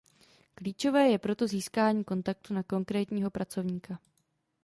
[0.55, 3.99] Klíčové je proto získání kontaktu na konkrétního pracovníka.